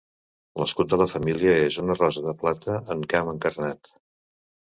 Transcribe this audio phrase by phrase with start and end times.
[0.61, 3.93] L'escut de la família és una rosa de plata en camp encarnat.